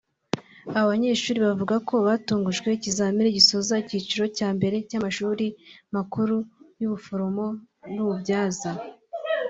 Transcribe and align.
Aba 0.75 0.89
banyeshuri 0.91 1.39
bavuga 1.47 1.75
ko 1.87 1.95
batungujwe 2.07 2.67
ikizamini 2.73 3.35
gisoza 3.37 3.73
icyiciro 3.83 4.25
cya 4.37 4.49
mbere 4.57 4.75
cy’amashuri 4.89 5.45
makuru 5.95 6.35
y’ubuforomo 6.79 7.45
n’ububyaza 7.93 8.71